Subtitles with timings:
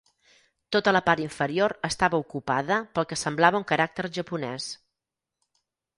[0.75, 4.71] Tota la part inferior estava ocupada pel que semblava un caràcter japonès.